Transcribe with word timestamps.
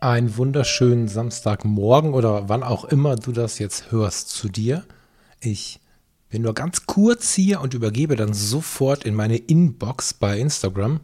Einen 0.00 0.38
wunderschönen 0.38 1.08
Samstagmorgen 1.08 2.14
oder 2.14 2.48
wann 2.48 2.62
auch 2.62 2.86
immer 2.86 3.16
du 3.16 3.32
das 3.32 3.58
jetzt 3.58 3.92
hörst 3.92 4.30
zu 4.30 4.48
dir. 4.48 4.86
Ich 5.40 5.78
bin 6.30 6.40
nur 6.40 6.54
ganz 6.54 6.86
kurz 6.86 7.34
hier 7.34 7.60
und 7.60 7.74
übergebe 7.74 8.16
dann 8.16 8.32
sofort 8.32 9.04
in 9.04 9.14
meine 9.14 9.36
Inbox 9.36 10.14
bei 10.14 10.38
Instagram. 10.38 11.00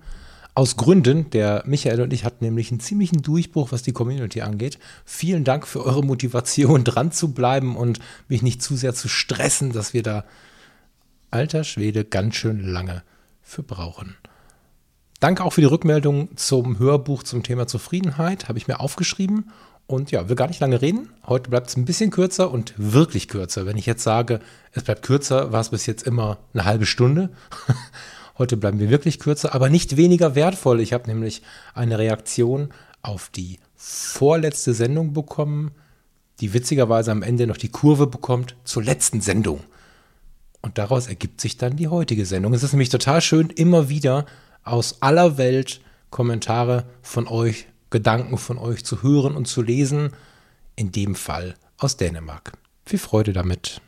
Aus 0.54 0.78
Gründen, 0.78 1.28
der 1.28 1.62
Michael 1.66 2.00
und 2.00 2.14
ich 2.14 2.24
hatten 2.24 2.42
nämlich 2.42 2.70
einen 2.70 2.80
ziemlichen 2.80 3.20
Durchbruch, 3.20 3.70
was 3.70 3.82
die 3.82 3.92
Community 3.92 4.40
angeht. 4.40 4.78
Vielen 5.04 5.44
Dank 5.44 5.66
für 5.66 5.84
eure 5.84 6.02
Motivation, 6.02 6.82
dran 6.84 7.12
zu 7.12 7.34
bleiben 7.34 7.76
und 7.76 7.98
mich 8.28 8.40
nicht 8.40 8.62
zu 8.62 8.76
sehr 8.76 8.94
zu 8.94 9.08
stressen, 9.08 9.72
dass 9.72 9.92
wir 9.92 10.02
da 10.02 10.24
alter 11.30 11.64
Schwede 11.64 12.06
ganz 12.06 12.36
schön 12.36 12.60
lange 12.60 13.02
für 13.42 13.62
brauchen. 13.62 14.16
Danke 15.20 15.44
auch 15.44 15.54
für 15.54 15.62
die 15.62 15.66
Rückmeldung 15.66 16.36
zum 16.36 16.78
Hörbuch 16.78 17.22
zum 17.22 17.42
Thema 17.42 17.66
Zufriedenheit, 17.66 18.48
habe 18.48 18.58
ich 18.58 18.68
mir 18.68 18.80
aufgeschrieben 18.80 19.50
und 19.86 20.10
ja, 20.10 20.28
will 20.28 20.36
gar 20.36 20.48
nicht 20.48 20.60
lange 20.60 20.82
reden. 20.82 21.08
Heute 21.26 21.48
bleibt 21.48 21.68
es 21.68 21.76
ein 21.76 21.86
bisschen 21.86 22.10
kürzer 22.10 22.50
und 22.50 22.74
wirklich 22.76 23.26
kürzer. 23.28 23.64
Wenn 23.64 23.78
ich 23.78 23.86
jetzt 23.86 24.02
sage, 24.02 24.40
es 24.72 24.82
bleibt 24.82 25.02
kürzer, 25.02 25.52
war 25.52 25.60
es 25.60 25.70
bis 25.70 25.86
jetzt 25.86 26.06
immer 26.06 26.38
eine 26.52 26.66
halbe 26.66 26.84
Stunde. 26.84 27.30
Heute 28.38 28.58
bleiben 28.58 28.78
wir 28.78 28.90
wirklich 28.90 29.18
kürzer, 29.18 29.54
aber 29.54 29.70
nicht 29.70 29.96
weniger 29.96 30.34
wertvoll. 30.34 30.80
Ich 30.80 30.92
habe 30.92 31.08
nämlich 31.08 31.40
eine 31.72 31.98
Reaktion 31.98 32.68
auf 33.00 33.30
die 33.30 33.58
vorletzte 33.74 34.74
Sendung 34.74 35.14
bekommen, 35.14 35.70
die 36.40 36.52
witzigerweise 36.52 37.12
am 37.12 37.22
Ende 37.22 37.46
noch 37.46 37.56
die 37.56 37.70
Kurve 37.70 38.06
bekommt 38.06 38.56
zur 38.64 38.82
letzten 38.82 39.22
Sendung. 39.22 39.60
Und 40.60 40.76
daraus 40.76 41.06
ergibt 41.06 41.40
sich 41.40 41.56
dann 41.56 41.76
die 41.76 41.88
heutige 41.88 42.26
Sendung. 42.26 42.52
Es 42.52 42.62
ist 42.62 42.72
nämlich 42.72 42.90
total 42.90 43.22
schön, 43.22 43.48
immer 43.48 43.88
wieder 43.88 44.26
aus 44.66 45.00
aller 45.00 45.38
Welt 45.38 45.80
Kommentare 46.10 46.84
von 47.02 47.26
euch 47.26 47.66
Gedanken 47.90 48.36
von 48.36 48.58
euch 48.58 48.84
zu 48.84 49.02
hören 49.02 49.36
und 49.36 49.46
zu 49.46 49.62
lesen, 49.62 50.10
in 50.74 50.92
dem 50.92 51.14
Fall 51.14 51.54
aus 51.78 51.96
Dänemark. 51.96 52.52
Viel 52.84 52.98
Freude 52.98 53.32
damit. 53.32 53.80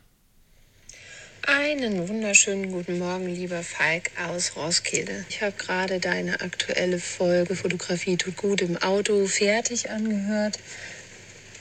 Einen 1.45 2.07
wunderschönen 2.07 2.71
guten 2.71 2.99
Morgen, 2.99 3.27
lieber 3.27 3.63
Falk 3.63 4.11
aus 4.29 4.55
Roskilde. 4.55 5.25
Ich 5.29 5.41
habe 5.41 5.53
gerade 5.57 5.99
deine 5.99 6.41
aktuelle 6.41 6.99
Folge 6.99 7.55
Fotografie 7.55 8.17
tut 8.17 8.37
gut 8.37 8.61
im 8.61 8.77
Auto 8.77 9.25
fertig 9.25 9.89
angehört 9.89 10.59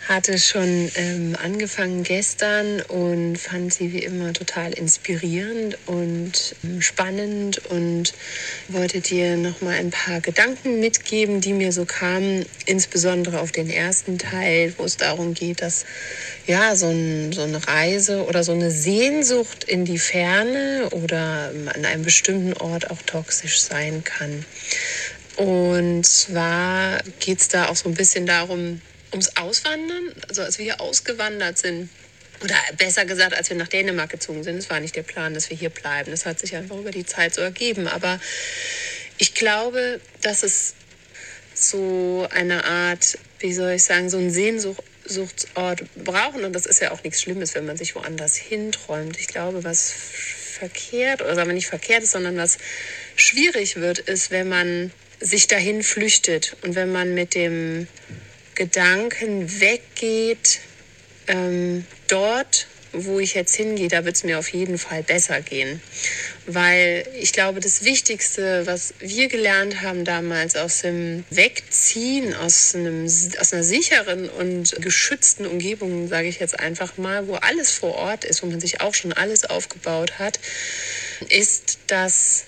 hatte 0.08 0.38
schon 0.38 0.90
ähm, 0.94 1.36
angefangen 1.42 2.02
gestern 2.02 2.80
und 2.80 3.36
fand 3.36 3.74
sie 3.74 3.92
wie 3.92 4.02
immer 4.02 4.32
total 4.32 4.72
inspirierend 4.72 5.76
und 5.84 6.56
ähm, 6.64 6.80
spannend 6.80 7.58
und 7.66 8.14
wollte 8.68 9.02
dir 9.02 9.36
noch 9.36 9.60
mal 9.60 9.74
ein 9.74 9.90
paar 9.90 10.22
Gedanken 10.22 10.80
mitgeben, 10.80 11.42
die 11.42 11.52
mir 11.52 11.72
so 11.72 11.84
kamen, 11.84 12.46
insbesondere 12.64 13.40
auf 13.40 13.52
den 13.52 13.68
ersten 13.68 14.16
Teil, 14.16 14.72
wo 14.78 14.84
es 14.84 14.96
darum 14.96 15.34
geht, 15.34 15.60
dass 15.60 15.84
ja 16.46 16.74
so, 16.74 16.86
ein, 16.86 17.32
so 17.32 17.42
eine 17.42 17.68
Reise 17.68 18.24
oder 18.24 18.42
so 18.44 18.52
eine 18.52 18.70
Sehnsucht 18.70 19.64
in 19.64 19.84
die 19.84 19.98
Ferne 19.98 20.88
oder 20.92 21.52
ähm, 21.54 21.68
an 21.68 21.84
einem 21.84 22.02
bestimmten 22.02 22.54
Ort 22.54 22.90
auch 22.90 23.02
toxisch 23.02 23.60
sein 23.60 24.04
kann. 24.04 24.46
Und 25.36 26.06
zwar 26.06 26.98
geht 27.20 27.40
es 27.40 27.48
da 27.48 27.68
auch 27.68 27.76
so 27.76 27.90
ein 27.90 27.94
bisschen 27.94 28.24
darum, 28.24 28.80
ums 29.12 29.36
Auswandern, 29.36 30.12
also 30.28 30.42
als 30.42 30.58
wir 30.58 30.64
hier 30.64 30.80
ausgewandert 30.80 31.58
sind, 31.58 31.88
oder 32.42 32.54
besser 32.76 33.04
gesagt, 33.04 33.34
als 33.34 33.50
wir 33.50 33.56
nach 33.56 33.68
Dänemark 33.68 34.10
gezogen 34.10 34.44
sind, 34.44 34.56
es 34.56 34.70
war 34.70 34.80
nicht 34.80 34.94
der 34.94 35.02
Plan, 35.02 35.34
dass 35.34 35.50
wir 35.50 35.56
hier 35.56 35.70
bleiben. 35.70 36.10
Das 36.10 36.24
hat 36.24 36.38
sich 36.38 36.54
einfach 36.54 36.76
über 36.76 36.90
die 36.90 37.04
Zeit 37.04 37.34
so 37.34 37.40
ergeben. 37.40 37.88
Aber 37.88 38.20
ich 39.16 39.34
glaube, 39.34 40.00
dass 40.22 40.44
es 40.44 40.74
so 41.54 42.28
eine 42.30 42.64
Art, 42.64 43.18
wie 43.40 43.52
soll 43.52 43.72
ich 43.72 43.82
sagen, 43.82 44.08
so 44.08 44.18
einen 44.18 44.30
Sehnsuchtsort 44.30 45.82
brauchen. 45.96 46.44
Und 46.44 46.52
das 46.52 46.66
ist 46.66 46.80
ja 46.80 46.92
auch 46.92 47.02
nichts 47.02 47.20
Schlimmes, 47.20 47.56
wenn 47.56 47.66
man 47.66 47.76
sich 47.76 47.96
woanders 47.96 48.36
hinträumt. 48.36 49.18
Ich 49.18 49.26
glaube, 49.26 49.64
was 49.64 49.90
verkehrt, 49.90 51.22
oder 51.22 51.34
sagen 51.34 51.48
wir 51.48 51.54
nicht 51.54 51.66
verkehrt 51.66 52.04
ist, 52.04 52.12
sondern 52.12 52.36
was 52.36 52.58
schwierig 53.16 53.76
wird, 53.76 53.98
ist, 53.98 54.30
wenn 54.30 54.48
man 54.48 54.92
sich 55.20 55.48
dahin 55.48 55.82
flüchtet 55.82 56.56
und 56.62 56.76
wenn 56.76 56.92
man 56.92 57.14
mit 57.14 57.34
dem 57.34 57.88
Gedanken 58.58 59.60
weggeht, 59.60 60.58
ähm, 61.28 61.86
dort, 62.08 62.66
wo 62.92 63.20
ich 63.20 63.34
jetzt 63.34 63.54
hingehe, 63.54 63.86
da 63.86 64.04
wird 64.04 64.16
es 64.16 64.24
mir 64.24 64.36
auf 64.36 64.48
jeden 64.48 64.78
Fall 64.78 65.04
besser 65.04 65.40
gehen. 65.42 65.80
Weil 66.46 67.06
ich 67.20 67.32
glaube, 67.32 67.60
das 67.60 67.84
Wichtigste, 67.84 68.66
was 68.66 68.94
wir 68.98 69.28
gelernt 69.28 69.82
haben 69.82 70.04
damals 70.04 70.56
aus 70.56 70.80
dem 70.80 71.24
Wegziehen, 71.30 72.34
aus, 72.34 72.74
einem, 72.74 73.04
aus 73.04 73.52
einer 73.52 73.62
sicheren 73.62 74.28
und 74.28 74.74
geschützten 74.82 75.46
Umgebung, 75.46 76.08
sage 76.08 76.26
ich 76.26 76.40
jetzt 76.40 76.58
einfach 76.58 76.98
mal, 76.98 77.28
wo 77.28 77.34
alles 77.34 77.70
vor 77.70 77.94
Ort 77.94 78.24
ist, 78.24 78.42
wo 78.42 78.48
man 78.48 78.60
sich 78.60 78.80
auch 78.80 78.94
schon 78.94 79.12
alles 79.12 79.44
aufgebaut 79.44 80.18
hat, 80.18 80.40
ist, 81.28 81.78
dass 81.86 82.42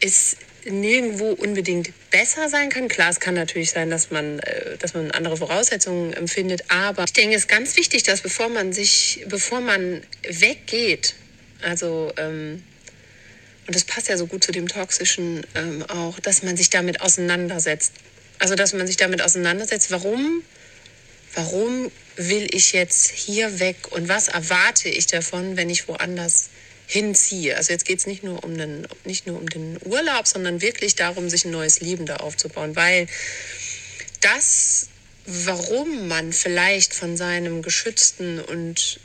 es 0.00 0.34
nirgendwo 0.64 1.30
unbedingt 1.32 1.90
besser 2.10 2.48
sein 2.48 2.68
kann. 2.68 2.88
Klar, 2.88 3.10
es 3.10 3.20
kann 3.20 3.34
natürlich 3.34 3.70
sein, 3.70 3.90
dass 3.90 4.10
man, 4.10 4.38
äh, 4.40 4.76
dass 4.78 4.94
man 4.94 5.10
andere 5.10 5.36
Voraussetzungen 5.36 6.12
empfindet, 6.12 6.64
aber 6.68 7.04
ich 7.04 7.12
denke, 7.12 7.36
es 7.36 7.42
ist 7.42 7.48
ganz 7.48 7.76
wichtig, 7.76 8.02
dass 8.02 8.20
bevor 8.20 8.48
man 8.48 8.72
sich, 8.72 9.24
bevor 9.28 9.60
man 9.60 10.02
weggeht, 10.28 11.14
also 11.62 12.12
ähm, 12.16 12.62
und 13.66 13.76
das 13.76 13.84
passt 13.84 14.08
ja 14.08 14.16
so 14.16 14.26
gut 14.26 14.42
zu 14.42 14.50
dem 14.50 14.66
Toxischen 14.66 15.46
ähm, 15.54 15.84
auch, 15.88 16.18
dass 16.18 16.42
man 16.42 16.56
sich 16.56 16.70
damit 16.70 17.00
auseinandersetzt. 17.02 17.92
Also 18.40 18.56
dass 18.56 18.72
man 18.72 18.86
sich 18.86 18.96
damit 18.96 19.22
auseinandersetzt, 19.22 19.92
warum, 19.92 20.42
warum 21.34 21.92
will 22.16 22.48
ich 22.52 22.72
jetzt 22.72 23.10
hier 23.10 23.60
weg 23.60 23.76
und 23.90 24.08
was 24.08 24.26
erwarte 24.26 24.88
ich 24.88 25.06
davon, 25.06 25.56
wenn 25.56 25.70
ich 25.70 25.86
woanders 25.86 26.48
hinziehe. 26.90 27.56
Also 27.56 27.72
jetzt 27.72 27.84
geht 27.84 28.00
es 28.00 28.06
nicht, 28.06 28.24
nur 28.24 28.42
um 28.42 28.58
den, 28.58 28.86
nicht 29.04 29.26
nur 29.26 29.38
um 29.38 29.48
den 29.48 29.78
Urlaub, 29.84 30.26
sondern 30.26 30.60
wirklich 30.60 30.96
darum, 30.96 31.30
sich 31.30 31.44
ein 31.44 31.52
neues 31.52 31.80
Leben 31.80 32.04
da 32.04 32.16
aufzubauen. 32.16 32.74
Weil 32.74 33.06
das, 34.20 34.88
warum 35.24 36.08
man 36.08 36.32
vielleicht 36.32 36.92
von 36.92 37.16
seinem 37.16 37.62
geschützten 37.62 38.40
und 38.40 38.98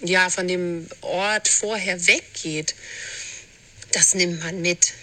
ja, 0.00 0.30
von 0.30 0.48
dem 0.48 0.88
Ort 1.02 1.48
vorher 1.48 2.06
weggeht, 2.06 2.74
das 3.92 4.14
nimmt 4.14 4.42
man 4.42 4.62
mit. 4.62 4.94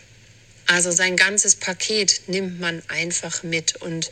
Also 0.66 0.90
sein 0.90 1.16
ganzes 1.16 1.56
Paket 1.56 2.22
nimmt 2.26 2.60
man 2.60 2.82
einfach 2.88 3.44
mit. 3.44 3.76
Und 3.76 4.10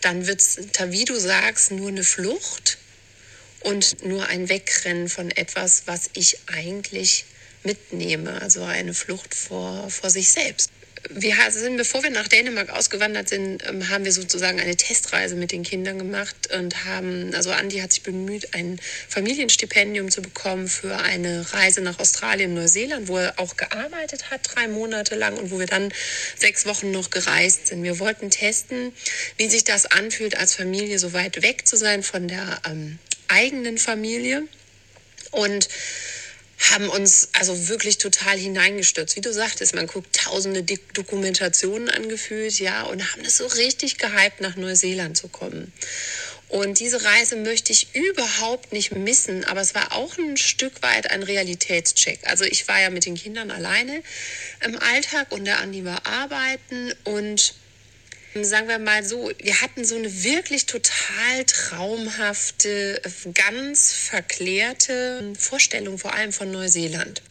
dann 0.00 0.26
wird 0.26 0.40
es, 0.40 0.58
wie 0.88 1.04
du 1.04 1.16
sagst, 1.16 1.70
nur 1.70 1.88
eine 1.88 2.02
Flucht 2.02 2.78
und 3.60 4.04
nur 4.04 4.26
ein 4.26 4.48
Wegrennen 4.48 5.08
von 5.08 5.30
etwas, 5.30 5.82
was 5.86 6.10
ich 6.14 6.38
eigentlich 6.46 7.26
mitnehme, 7.64 8.40
also 8.40 8.62
eine 8.62 8.94
Flucht 8.94 9.34
vor, 9.34 9.90
vor 9.90 10.10
sich 10.10 10.30
selbst. 10.30 10.70
Wir 11.10 11.36
sind, 11.50 11.76
bevor 11.76 12.02
wir 12.02 12.08
nach 12.08 12.28
Dänemark 12.28 12.70
ausgewandert 12.70 13.28
sind, 13.28 13.62
ähm, 13.68 13.90
haben 13.90 14.06
wir 14.06 14.12
sozusagen 14.12 14.58
eine 14.58 14.74
Testreise 14.74 15.34
mit 15.34 15.52
den 15.52 15.62
Kindern 15.62 15.98
gemacht 15.98 16.34
und 16.56 16.86
haben, 16.86 17.34
also 17.34 17.50
Andi 17.50 17.80
hat 17.80 17.92
sich 17.92 18.02
bemüht, 18.02 18.54
ein 18.54 18.80
Familienstipendium 19.08 20.10
zu 20.10 20.22
bekommen 20.22 20.66
für 20.66 20.96
eine 20.96 21.52
Reise 21.52 21.82
nach 21.82 21.98
Australien, 21.98 22.54
Neuseeland, 22.54 23.08
wo 23.08 23.18
er 23.18 23.38
auch 23.38 23.58
gearbeitet 23.58 24.30
hat, 24.30 24.40
drei 24.54 24.66
Monate 24.66 25.14
lang 25.14 25.36
und 25.36 25.50
wo 25.50 25.58
wir 25.58 25.66
dann 25.66 25.92
sechs 26.38 26.64
Wochen 26.64 26.90
noch 26.90 27.10
gereist 27.10 27.66
sind. 27.66 27.82
Wir 27.82 27.98
wollten 27.98 28.30
testen, 28.30 28.94
wie 29.36 29.50
sich 29.50 29.64
das 29.64 29.84
anfühlt, 29.84 30.38
als 30.38 30.54
Familie 30.54 30.98
so 30.98 31.12
weit 31.12 31.42
weg 31.42 31.66
zu 31.68 31.76
sein 31.76 32.02
von 32.02 32.28
der 32.28 32.60
ähm, 32.66 32.98
eigenen 33.28 33.76
Familie. 33.76 34.44
Und 35.32 35.68
haben 36.58 36.88
uns 36.88 37.28
also 37.32 37.68
wirklich 37.68 37.98
total 37.98 38.38
hineingestürzt. 38.38 39.16
Wie 39.16 39.20
du 39.20 39.32
sagtest, 39.32 39.74
man 39.74 39.86
guckt 39.86 40.14
tausende 40.16 40.62
Dokumentationen 40.94 41.88
angefühlt, 41.90 42.58
ja, 42.60 42.84
und 42.84 43.12
haben 43.12 43.24
es 43.24 43.36
so 43.36 43.46
richtig 43.46 43.98
gehypt, 43.98 44.40
nach 44.40 44.56
Neuseeland 44.56 45.16
zu 45.16 45.28
kommen. 45.28 45.72
Und 46.48 46.78
diese 46.78 47.02
Reise 47.02 47.36
möchte 47.36 47.72
ich 47.72 47.94
überhaupt 47.94 48.72
nicht 48.72 48.92
missen, 48.92 49.44
aber 49.44 49.60
es 49.60 49.74
war 49.74 49.92
auch 49.92 50.16
ein 50.18 50.36
Stück 50.36 50.82
weit 50.82 51.10
ein 51.10 51.22
Realitätscheck. 51.22 52.20
Also 52.24 52.44
ich 52.44 52.68
war 52.68 52.80
ja 52.80 52.90
mit 52.90 53.06
den 53.06 53.16
Kindern 53.16 53.50
alleine 53.50 54.02
im 54.64 54.78
Alltag 54.78 55.32
und 55.32 55.46
der 55.46 55.58
Andi 55.58 55.84
war 55.84 56.06
arbeiten 56.06 56.92
und 57.04 57.54
sagen 58.42 58.66
wir 58.66 58.80
mal 58.80 59.04
so, 59.04 59.30
wir 59.38 59.60
hatten 59.60 59.84
so 59.84 59.94
eine 59.94 60.24
wirklich 60.24 60.66
total 60.66 61.44
traumhafte, 61.46 63.00
ganz 63.34 63.92
verklärte 63.92 65.32
Vorstellung 65.38 65.98
vor 65.98 66.14
allem 66.14 66.32
von 66.32 66.50
Neuseeland. 66.50 67.22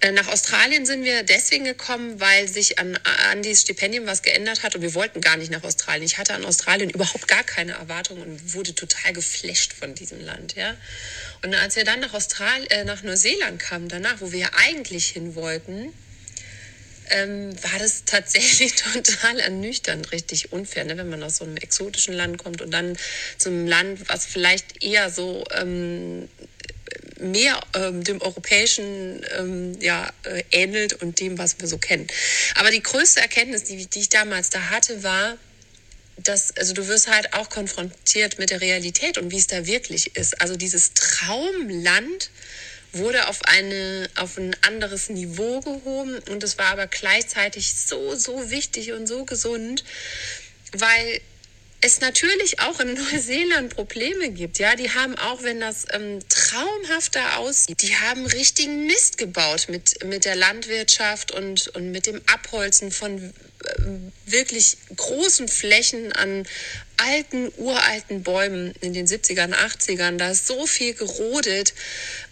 Äh, 0.00 0.12
nach 0.12 0.28
Australien 0.28 0.84
sind 0.84 1.04
wir 1.04 1.22
deswegen 1.22 1.64
gekommen, 1.64 2.20
weil 2.20 2.46
sich 2.46 2.78
an 2.78 2.98
Andys 3.30 3.62
Stipendium 3.62 4.06
was 4.06 4.22
geändert 4.22 4.62
hat 4.62 4.76
und 4.76 4.82
wir 4.82 4.94
wollten 4.94 5.20
gar 5.20 5.36
nicht 5.36 5.50
nach 5.50 5.64
Australien. 5.64 6.04
Ich 6.04 6.18
hatte 6.18 6.34
an 6.34 6.44
Australien 6.44 6.90
überhaupt 6.90 7.26
gar 7.26 7.42
keine 7.42 7.72
Erwartungen 7.72 8.22
und 8.22 8.54
wurde 8.54 8.74
total 8.74 9.14
geflasht 9.14 9.72
von 9.72 9.94
diesem 9.94 10.20
Land, 10.20 10.54
ja. 10.54 10.76
Und 11.42 11.54
als 11.54 11.76
wir 11.76 11.84
dann 11.84 12.00
nach 12.00 12.12
Australien, 12.12 12.70
äh, 12.70 12.84
nach 12.84 13.02
Neuseeland 13.02 13.58
kamen, 13.58 13.88
danach, 13.88 14.20
wo 14.20 14.30
wir 14.32 14.38
ja 14.38 14.50
eigentlich 14.54 15.08
hin 15.08 15.34
wollten, 15.34 15.92
ähm, 17.10 17.52
war 17.62 17.78
das 17.78 18.04
tatsächlich 18.04 18.74
total 18.92 19.40
ernüchternd, 19.40 20.12
richtig 20.12 20.52
unfair, 20.52 20.84
ne? 20.84 20.96
wenn 20.96 21.08
man 21.08 21.22
aus 21.22 21.36
so 21.36 21.44
einem 21.44 21.56
exotischen 21.56 22.14
Land 22.14 22.38
kommt 22.38 22.62
und 22.62 22.70
dann 22.70 22.96
zu 23.38 23.48
einem 23.48 23.66
Land, 23.66 24.08
was 24.08 24.26
vielleicht 24.26 24.82
eher 24.82 25.10
so 25.10 25.44
ähm, 25.52 26.28
mehr 27.18 27.60
ähm, 27.74 28.04
dem 28.04 28.20
europäischen 28.20 29.24
ähm, 29.38 29.78
ja, 29.80 30.10
äh, 30.24 30.42
ähnelt 30.50 30.94
und 30.94 31.20
dem, 31.20 31.38
was 31.38 31.58
wir 31.60 31.68
so 31.68 31.78
kennen. 31.78 32.06
Aber 32.54 32.70
die 32.70 32.82
größte 32.82 33.20
Erkenntnis, 33.20 33.64
die, 33.64 33.86
die 33.86 34.00
ich 34.00 34.08
damals 34.08 34.50
da 34.50 34.70
hatte, 34.70 35.02
war, 35.02 35.38
dass, 36.18 36.56
also 36.56 36.72
du 36.72 36.86
wirst 36.88 37.08
halt 37.08 37.34
auch 37.34 37.50
konfrontiert 37.50 38.38
mit 38.38 38.50
der 38.50 38.60
Realität 38.60 39.18
und 39.18 39.30
wie 39.30 39.38
es 39.38 39.46
da 39.46 39.66
wirklich 39.66 40.16
ist. 40.16 40.40
Also 40.40 40.56
dieses 40.56 40.94
Traumland 40.94 42.30
wurde 42.92 43.28
auf, 43.28 43.42
eine, 43.44 44.08
auf 44.16 44.38
ein 44.38 44.56
anderes 44.62 45.08
Niveau 45.08 45.60
gehoben 45.60 46.18
und 46.30 46.42
es 46.42 46.58
war 46.58 46.66
aber 46.66 46.86
gleichzeitig 46.86 47.74
so, 47.74 48.14
so 48.14 48.50
wichtig 48.50 48.92
und 48.92 49.06
so 49.06 49.24
gesund, 49.24 49.84
weil 50.72 51.20
es 51.80 52.00
natürlich 52.00 52.60
auch 52.60 52.80
in 52.80 52.94
Neuseeland 53.12 53.74
Probleme 53.74 54.30
gibt. 54.30 54.58
Ja, 54.58 54.76
die 54.76 54.90
haben 54.90 55.16
auch, 55.16 55.42
wenn 55.42 55.60
das 55.60 55.86
ähm, 55.92 56.18
traumhafter 56.28 57.38
aussieht, 57.38 57.82
die 57.82 57.96
haben 57.96 58.26
richtigen 58.26 58.86
Mist 58.86 59.18
gebaut 59.18 59.66
mit, 59.68 60.04
mit 60.04 60.24
der 60.24 60.36
Landwirtschaft 60.36 61.32
und, 61.32 61.68
und 61.68 61.90
mit 61.90 62.06
dem 62.06 62.20
Abholzen 62.26 62.90
von 62.90 63.18
äh, 63.18 63.32
wirklich 64.26 64.76
großen 64.94 65.48
Flächen 65.48 66.12
an 66.12 66.46
alten, 66.98 67.52
uralten 67.56 68.22
Bäumen 68.22 68.74
in 68.80 68.92
den 68.92 69.06
70ern, 69.06 69.52
80ern. 69.52 70.16
Da 70.16 70.30
ist 70.30 70.46
so 70.46 70.66
viel 70.66 70.94
gerodet, 70.94 71.74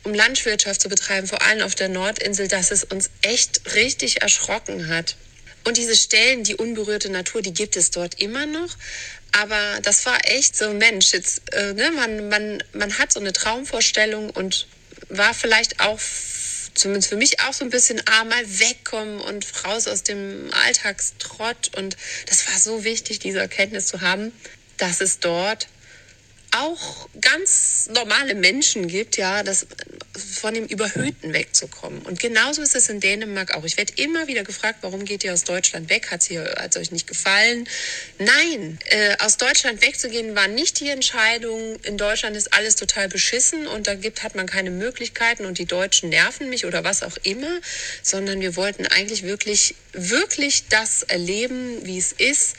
um 0.04 0.14
Landwirtschaft 0.14 0.80
zu 0.80 0.88
betreiben, 0.88 1.26
vor 1.26 1.42
allem 1.42 1.62
auf 1.62 1.74
der 1.74 1.88
Nordinsel, 1.88 2.48
dass 2.48 2.70
es 2.70 2.84
uns 2.84 3.10
echt 3.22 3.74
richtig 3.74 4.22
erschrocken 4.22 4.88
hat. 4.88 5.16
Und 5.64 5.78
diese 5.78 5.96
Stellen, 5.96 6.44
die 6.44 6.56
unberührte 6.56 7.10
Natur, 7.10 7.42
die 7.42 7.54
gibt 7.54 7.76
es 7.76 7.90
dort 7.90 8.20
immer 8.20 8.46
noch. 8.46 8.76
Aber 9.32 9.80
das 9.82 10.06
war 10.06 10.18
echt 10.28 10.56
so, 10.56 10.72
Mensch, 10.72 11.12
jetzt, 11.12 11.42
äh, 11.52 11.72
ne, 11.72 11.90
man, 11.90 12.28
man, 12.28 12.62
man 12.72 12.98
hat 12.98 13.12
so 13.12 13.18
eine 13.18 13.32
Traumvorstellung 13.32 14.30
und 14.30 14.68
war 15.08 15.34
vielleicht 15.34 15.80
auch, 15.80 15.98
zumindest 16.74 17.08
für 17.08 17.16
mich 17.16 17.40
auch 17.40 17.52
so 17.52 17.64
ein 17.64 17.70
bisschen, 17.70 18.00
ah, 18.06 18.24
mal 18.24 18.44
wegkommen 18.46 19.20
und 19.20 19.46
raus 19.64 19.88
aus 19.88 20.02
dem 20.02 20.50
Alltagstrott. 20.64 21.76
Und 21.76 21.96
das 22.26 22.46
war 22.46 22.58
so 22.58 22.84
wichtig, 22.84 23.18
diese 23.18 23.40
Erkenntnis 23.40 23.86
zu 23.86 24.02
haben, 24.02 24.32
dass 24.76 25.00
es 25.00 25.18
dort 25.18 25.68
auch 26.54 27.08
ganz 27.20 27.88
normale 27.92 28.34
Menschen 28.34 28.86
gibt, 28.86 29.16
ja, 29.16 29.42
das 29.42 29.66
von 30.16 30.54
dem 30.54 30.66
Überhöhten 30.66 31.32
wegzukommen. 31.32 32.02
Und 32.02 32.20
genauso 32.20 32.62
ist 32.62 32.76
es 32.76 32.88
in 32.88 33.00
Dänemark 33.00 33.54
auch. 33.56 33.64
Ich 33.64 33.76
werde 33.76 33.92
immer 33.96 34.28
wieder 34.28 34.44
gefragt, 34.44 34.78
warum 34.82 35.04
geht 35.04 35.24
ihr 35.24 35.32
aus 35.32 35.42
Deutschland 35.44 35.90
weg? 35.90 36.10
Hat 36.10 36.22
es 36.30 36.76
euch 36.76 36.92
nicht 36.92 37.06
gefallen? 37.06 37.68
Nein, 38.18 38.78
äh, 38.86 39.16
aus 39.18 39.36
Deutschland 39.36 39.82
wegzugehen 39.82 40.36
war 40.36 40.46
nicht 40.46 40.78
die 40.80 40.90
Entscheidung. 40.90 41.80
In 41.82 41.96
Deutschland 41.96 42.36
ist 42.36 42.52
alles 42.52 42.76
total 42.76 43.08
beschissen 43.08 43.66
und 43.66 43.86
da 43.86 43.94
gibt, 43.94 44.22
hat 44.22 44.36
man 44.36 44.46
keine 44.46 44.70
Möglichkeiten 44.70 45.46
und 45.46 45.58
die 45.58 45.66
Deutschen 45.66 46.10
nerven 46.10 46.48
mich 46.48 46.64
oder 46.64 46.84
was 46.84 47.02
auch 47.02 47.16
immer, 47.22 47.60
sondern 48.02 48.40
wir 48.40 48.54
wollten 48.54 48.86
eigentlich 48.86 49.24
wirklich, 49.24 49.74
wirklich 49.92 50.68
das 50.68 51.02
erleben, 51.02 51.84
wie 51.84 51.98
es 51.98 52.12
ist, 52.12 52.54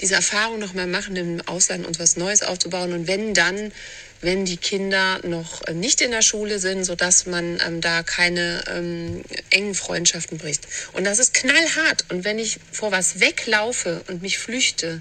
diese 0.00 0.14
Erfahrung 0.14 0.58
nochmal 0.58 0.86
machen, 0.86 1.16
im 1.16 1.40
Ausland 1.46 1.86
uns 1.86 1.98
was 1.98 2.16
Neues 2.16 2.42
aufzubauen 2.42 2.92
und 2.92 3.06
wenn 3.06 3.34
dann 3.34 3.72
wenn 4.20 4.44
die 4.44 4.56
Kinder 4.56 5.20
noch 5.24 5.62
äh, 5.66 5.74
nicht 5.74 6.00
in 6.00 6.10
der 6.10 6.22
Schule 6.22 6.58
sind, 6.58 6.84
sodass 6.84 7.26
man 7.26 7.60
ähm, 7.66 7.80
da 7.80 8.02
keine 8.02 8.64
ähm, 8.68 9.22
engen 9.50 9.74
Freundschaften 9.74 10.38
bricht. 10.38 10.66
Und 10.92 11.04
das 11.04 11.18
ist 11.18 11.34
knallhart. 11.34 12.06
Und 12.10 12.24
wenn 12.24 12.38
ich 12.38 12.58
vor 12.72 12.92
was 12.92 13.20
weglaufe 13.20 14.02
und 14.08 14.22
mich 14.22 14.38
flüchte, 14.38 15.00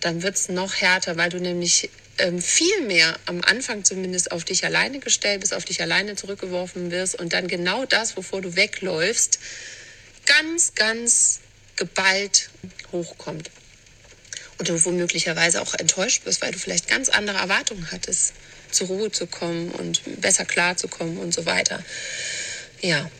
dann 0.00 0.22
wird 0.22 0.36
es 0.36 0.48
noch 0.48 0.74
härter, 0.76 1.16
weil 1.16 1.30
du 1.30 1.40
nämlich 1.40 1.90
ähm, 2.18 2.40
viel 2.40 2.82
mehr 2.82 3.16
am 3.26 3.40
Anfang 3.42 3.84
zumindest 3.84 4.30
auf 4.30 4.44
dich 4.44 4.64
alleine 4.64 5.00
gestellt 5.00 5.40
bist, 5.40 5.54
auf 5.54 5.64
dich 5.64 5.82
alleine 5.82 6.14
zurückgeworfen 6.14 6.90
wirst 6.90 7.18
und 7.18 7.32
dann 7.32 7.48
genau 7.48 7.84
das, 7.86 8.16
wovor 8.16 8.40
du 8.40 8.54
wegläufst, 8.54 9.40
ganz, 10.26 10.74
ganz 10.74 11.40
geballt 11.76 12.50
hochkommt. 12.92 13.50
Und 14.58 14.68
du 14.68 14.84
womöglicherweise 14.84 15.60
auch 15.60 15.74
enttäuscht 15.74 16.24
bist, 16.24 16.42
weil 16.42 16.52
du 16.52 16.58
vielleicht 16.58 16.88
ganz 16.88 17.08
andere 17.08 17.38
Erwartungen 17.38 17.90
hattest 17.90 18.34
zur 18.70 18.88
Ruhe 18.88 19.10
zu 19.10 19.26
kommen 19.26 19.70
und 19.70 20.02
besser 20.20 20.44
klarzukommen 20.44 21.18
und 21.18 21.32
so 21.32 21.46
weiter. 21.46 21.82
Ja, 22.80 23.10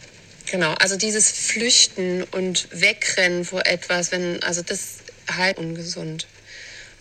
genau. 0.50 0.74
Also 0.74 0.96
dieses 0.96 1.30
Flüchten 1.30 2.22
und 2.24 2.68
Wegrennen 2.70 3.44
vor 3.44 3.66
etwas, 3.66 4.12
wenn, 4.12 4.42
also 4.42 4.62
das 4.62 4.98
halt 5.28 5.58
ungesund. 5.58 6.26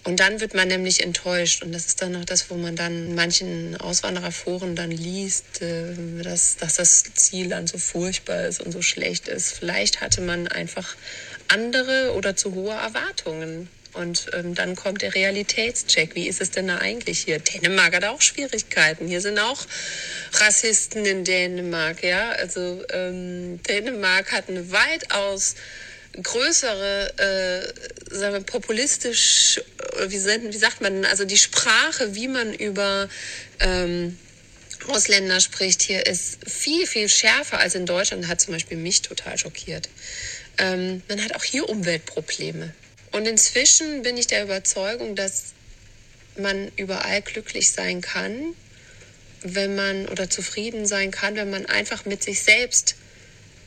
Und 0.06 0.20
dann 0.20 0.42
wird 0.42 0.54
man 0.54 0.68
nämlich 0.68 1.02
enttäuscht. 1.02 1.64
Und 1.64 1.72
das 1.72 1.86
ist 1.86 2.02
dann 2.02 2.12
noch 2.12 2.26
das, 2.26 2.50
wo 2.50 2.56
man 2.56 2.76
dann 2.76 3.08
in 3.08 3.16
manchen 3.16 3.78
Auswandererforen 3.78 4.76
dann 4.76 4.92
liest, 4.92 5.62
äh, 5.62 5.96
dass, 6.22 6.58
dass 6.58 6.76
das 6.76 7.04
Ziel 7.16 7.50
dann 7.50 7.68
so 7.68 7.78
furchtbar 7.78 8.46
ist 8.46 8.60
und 8.62 8.72
so 8.72 8.82
schlecht 8.82 9.30
ist. 9.30 9.54
Vielleicht 9.54 10.02
hatte 10.02 10.22
man 10.22 10.48
einfach 10.50 10.96
andere 11.48 12.14
oder 12.16 12.36
zu 12.36 12.54
hohe 12.54 12.74
Erwartungen. 12.74 13.70
Und 13.94 14.28
ähm, 14.34 14.56
dann 14.56 14.75
kommt 14.75 15.01
der 15.01 15.13
Realitätscheck. 15.13 16.16
Wie 16.16 16.28
ist 16.28 16.42
es 16.42 16.51
denn 16.51 16.68
da 16.68 16.80
eigentlich 16.80 17.19
hier? 17.19 17.40
Dänemark 17.40 17.95
hat 17.95 18.06
auch 18.06 18.22
Schwierigkeiten. 18.22 19.07
Hier 19.07 19.22
sind 19.22 19.38
auch 19.40 19.66
Rassisten 20.34 21.06
in 21.06 21.24
Dänemark. 21.24 22.04
Ja, 22.04 22.31
also 22.31 22.84
ähm, 22.92 23.62
Dänemark 23.63 24.31
hat 24.31 24.50
eine 24.50 24.72
weitaus 24.72 25.56
größere, 26.22 27.13
äh, 27.18 28.13
sagen 28.13 28.34
wir, 28.34 28.42
populistisch, 28.42 29.62
wie, 30.07 30.24
wie 30.24 30.57
sagt 30.57 30.81
man, 30.81 31.06
also 31.06 31.25
die 31.25 31.38
Sprache, 31.38 32.16
wie 32.16 32.28
man 32.28 32.54
über 32.54 33.10
ähm, 33.60 34.18
Ausländer 34.88 35.39
spricht, 35.39 35.82
hier 35.82 36.06
ist 36.06 36.39
viel, 36.50 36.86
viel 36.88 37.10
schärfer 37.10 37.60
als 37.60 37.75
in 37.75 37.86
Deutschland. 37.86 38.27
Hat 38.27 38.41
zum 38.41 38.53
Beispiel 38.53 38.77
mich 38.77 39.01
total 39.01 39.38
schockiert. 39.38 39.89
Ähm, 40.58 41.01
man 41.08 41.24
hat 41.24 41.36
auch 41.36 41.44
hier 41.44 41.68
Umweltprobleme. 41.70 42.74
Und 43.13 43.27
inzwischen 43.27 44.01
bin 44.01 44.17
ich 44.17 44.25
der 44.25 44.43
Überzeugung, 44.43 45.15
dass 45.15 45.53
man 46.36 46.72
überall 46.77 47.22
glücklich 47.22 47.72
sein 47.72 48.01
kann, 48.01 48.55
wenn 49.43 49.75
man 49.75 50.08
oder 50.10 50.32
zufrieden 50.32 50.88
sein 50.88 51.12
kann, 51.12 51.36
wenn 51.36 51.51
man 51.51 51.67
einfach 51.67 52.05
mit 52.05 52.24
sich 52.24 52.41
selbst 52.41 52.96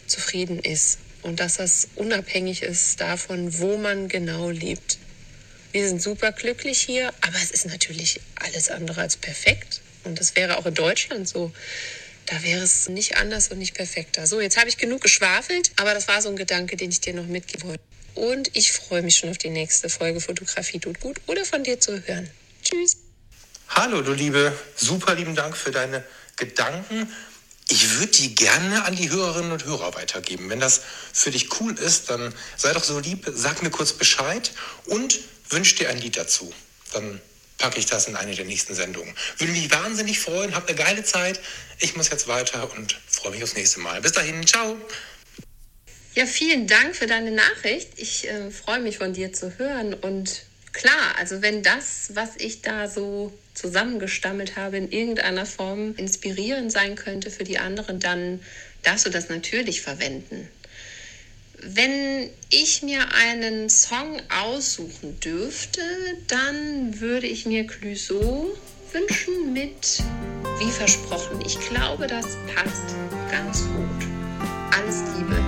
zufrieden 0.08 0.58
ist 0.58 0.98
und 1.22 1.38
dass 1.38 1.58
das 1.58 1.88
unabhängig 1.94 2.62
ist 2.62 3.00
davon, 3.00 3.58
wo 3.60 3.76
man 3.76 4.08
genau 4.08 4.50
lebt. 4.50 4.98
Wir 5.70 5.86
sind 5.86 6.02
super 6.02 6.32
glücklich 6.32 6.80
hier, 6.80 7.12
aber 7.20 7.36
es 7.36 7.52
ist 7.52 7.66
natürlich 7.66 8.20
alles 8.34 8.68
andere 8.68 9.02
als 9.02 9.16
perfekt 9.16 9.80
und 10.02 10.18
das 10.18 10.34
wäre 10.34 10.58
auch 10.58 10.66
in 10.66 10.74
Deutschland 10.74 11.28
so. 11.28 11.52
Da 12.26 12.42
wäre 12.42 12.64
es 12.64 12.88
nicht 12.88 13.18
anders 13.18 13.48
und 13.52 13.58
nicht 13.58 13.74
perfekter. 13.74 14.26
So, 14.26 14.40
jetzt 14.40 14.56
habe 14.56 14.68
ich 14.68 14.76
genug 14.76 15.02
geschwafelt, 15.02 15.70
aber 15.76 15.94
das 15.94 16.08
war 16.08 16.20
so 16.20 16.28
ein 16.28 16.36
Gedanke, 16.36 16.76
den 16.76 16.90
ich 16.90 17.00
dir 17.00 17.14
noch 17.14 17.26
mitgeben 17.26 17.68
wollte. 17.68 17.85
Und 18.16 18.50
ich 18.56 18.72
freue 18.72 19.02
mich 19.02 19.16
schon 19.16 19.28
auf 19.28 19.38
die 19.38 19.50
nächste 19.50 19.90
Folge 19.90 20.20
Fotografie 20.20 20.78
tut 20.78 21.00
gut 21.00 21.20
oder 21.26 21.44
von 21.44 21.62
dir 21.62 21.78
zu 21.78 22.00
hören. 22.06 22.30
Tschüss. 22.64 22.96
Hallo, 23.68 24.00
du 24.00 24.12
Liebe. 24.12 24.56
Super 24.74 25.14
lieben 25.14 25.34
Dank 25.34 25.54
für 25.54 25.70
deine 25.70 26.02
Gedanken. 26.36 27.12
Ich 27.68 27.98
würde 27.98 28.12
die 28.12 28.34
gerne 28.34 28.84
an 28.84 28.96
die 28.96 29.10
Hörerinnen 29.10 29.52
und 29.52 29.66
Hörer 29.66 29.94
weitergeben. 29.94 30.48
Wenn 30.48 30.60
das 30.60 30.80
für 31.12 31.30
dich 31.30 31.60
cool 31.60 31.78
ist, 31.78 32.08
dann 32.08 32.32
sei 32.56 32.72
doch 32.72 32.84
so 32.84 32.98
lieb, 32.98 33.30
sag 33.34 33.62
mir 33.62 33.70
kurz 33.70 33.92
Bescheid 33.92 34.52
und 34.86 35.18
wünsch 35.50 35.74
dir 35.74 35.90
ein 35.90 35.98
Lied 35.98 36.16
dazu. 36.16 36.50
Dann 36.94 37.20
packe 37.58 37.78
ich 37.78 37.86
das 37.86 38.06
in 38.06 38.16
eine 38.16 38.34
der 38.34 38.46
nächsten 38.46 38.74
Sendungen. 38.74 39.14
Würde 39.36 39.52
mich 39.52 39.70
wahnsinnig 39.70 40.20
freuen, 40.20 40.54
hab 40.54 40.68
eine 40.68 40.76
geile 40.76 41.04
Zeit. 41.04 41.40
Ich 41.80 41.96
muss 41.96 42.08
jetzt 42.08 42.28
weiter 42.28 42.72
und 42.72 42.98
freue 43.08 43.32
mich 43.32 43.42
aufs 43.42 43.54
nächste 43.54 43.80
Mal. 43.80 44.00
Bis 44.00 44.12
dahin, 44.12 44.46
ciao. 44.46 44.78
Ja, 46.16 46.24
vielen 46.24 46.66
Dank 46.66 46.96
für 46.96 47.06
deine 47.06 47.30
Nachricht. 47.30 47.90
Ich 47.96 48.26
äh, 48.26 48.50
freue 48.50 48.80
mich 48.80 48.96
von 48.96 49.12
dir 49.12 49.34
zu 49.34 49.58
hören. 49.58 49.92
Und 49.92 50.44
klar, 50.72 51.14
also 51.18 51.42
wenn 51.42 51.62
das, 51.62 52.12
was 52.14 52.36
ich 52.38 52.62
da 52.62 52.88
so 52.88 53.34
zusammengestammelt 53.52 54.56
habe, 54.56 54.78
in 54.78 54.90
irgendeiner 54.90 55.44
Form 55.44 55.94
inspirierend 55.98 56.72
sein 56.72 56.94
könnte 56.94 57.30
für 57.30 57.44
die 57.44 57.58
anderen, 57.58 58.00
dann 58.00 58.40
darfst 58.82 59.04
du 59.04 59.10
das 59.10 59.28
natürlich 59.28 59.82
verwenden. 59.82 60.48
Wenn 61.60 62.30
ich 62.48 62.82
mir 62.82 63.12
einen 63.12 63.68
Song 63.68 64.18
aussuchen 64.30 65.20
dürfte, 65.20 65.82
dann 66.28 66.98
würde 66.98 67.26
ich 67.26 67.44
mir 67.44 67.66
Clouseau 67.66 68.56
wünschen 68.90 69.52
mit 69.52 70.02
Wie 70.60 70.70
versprochen. 70.70 71.42
Ich 71.44 71.60
glaube, 71.68 72.06
das 72.06 72.38
passt 72.54 72.94
ganz 73.30 73.64
gut. 73.64 74.06
Alles 74.70 75.02
Liebe. 75.14 75.45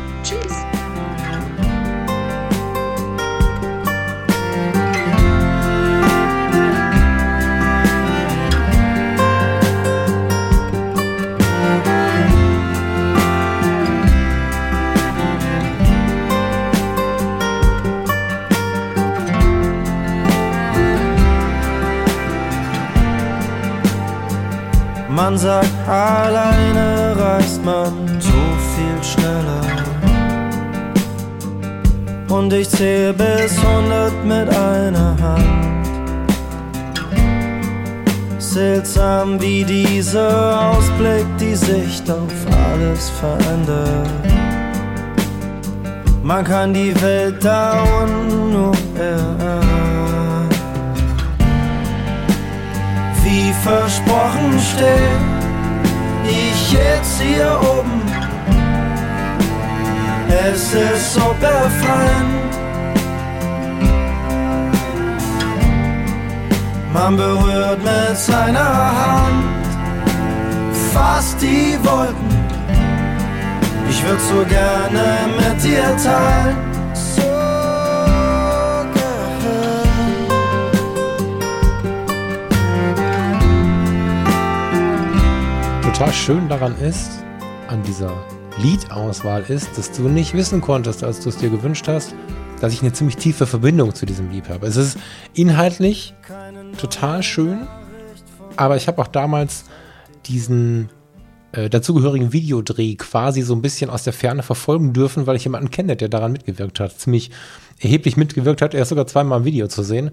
Sagt, 25.38 25.88
alleine 25.88 27.14
reist 27.16 27.64
man 27.64 27.92
so 28.18 28.42
viel 28.74 29.02
schneller. 29.02 29.60
Und 32.28 32.52
ich 32.52 32.68
zähle 32.68 33.12
bis 33.12 33.56
100 33.58 34.24
mit 34.24 34.48
einer 34.48 35.16
Hand. 35.22 35.86
Seltsam 38.38 39.40
wie 39.40 39.64
dieser 39.64 40.70
Ausblick 40.70 41.26
die 41.38 41.54
Sicht 41.54 42.10
auf 42.10 42.34
alles 42.72 43.10
verändert. 43.10 44.08
Man 46.22 46.44
kann 46.44 46.74
die 46.74 46.94
Welt 47.00 47.42
da 47.44 47.84
unten 48.02 48.52
nur 48.52 48.74
erahnen 48.98 49.78
wie 53.28 53.52
versprochen 53.52 54.58
steht 54.58 55.27
ich 56.68 56.72
jetzt 56.72 57.20
hier 57.20 57.58
oben. 57.62 58.02
Es 60.28 60.74
ist 60.74 61.14
so 61.14 61.34
befreiend. 61.40 62.54
Man 66.92 67.16
berührt 67.16 67.82
mit 67.82 68.16
seiner 68.16 68.92
Hand 69.00 69.44
fast 70.92 71.40
die 71.40 71.78
Wolken. 71.82 72.28
Ich 73.88 74.02
würde 74.04 74.20
so 74.20 74.44
gerne 74.44 75.28
mit 75.38 75.62
dir 75.62 75.96
teilen. 75.96 76.67
Total 85.98 86.14
schön 86.14 86.48
daran 86.48 86.78
ist, 86.78 87.24
an 87.66 87.82
dieser 87.82 88.24
Liedauswahl 88.58 89.42
ist, 89.48 89.76
dass 89.76 89.90
du 89.90 90.08
nicht 90.08 90.32
wissen 90.32 90.60
konntest, 90.60 91.02
als 91.02 91.18
du 91.18 91.28
es 91.28 91.38
dir 91.38 91.50
gewünscht 91.50 91.88
hast, 91.88 92.14
dass 92.60 92.72
ich 92.72 92.82
eine 92.82 92.92
ziemlich 92.92 93.16
tiefe 93.16 93.48
Verbindung 93.48 93.92
zu 93.96 94.06
diesem 94.06 94.30
Lied 94.30 94.48
habe. 94.48 94.68
Es 94.68 94.76
ist 94.76 94.96
inhaltlich 95.34 96.14
total 96.76 97.24
schön, 97.24 97.66
aber 98.54 98.76
ich 98.76 98.86
habe 98.86 99.02
auch 99.02 99.08
damals 99.08 99.64
diesen 100.26 100.88
äh, 101.50 101.68
dazugehörigen 101.68 102.32
Videodreh 102.32 102.94
quasi 102.94 103.42
so 103.42 103.56
ein 103.56 103.62
bisschen 103.62 103.90
aus 103.90 104.04
der 104.04 104.12
Ferne 104.12 104.44
verfolgen 104.44 104.92
dürfen, 104.92 105.26
weil 105.26 105.34
ich 105.34 105.42
jemanden 105.42 105.72
kenne, 105.72 105.96
der 105.96 106.08
daran 106.08 106.30
mitgewirkt 106.30 106.78
hat. 106.78 106.96
Ziemlich 106.96 107.32
erheblich 107.80 108.16
mitgewirkt 108.16 108.62
hat. 108.62 108.72
Er 108.72 108.82
ist 108.82 108.90
sogar 108.90 109.08
zweimal 109.08 109.40
im 109.40 109.44
Video 109.44 109.66
zu 109.66 109.82
sehen. 109.82 110.12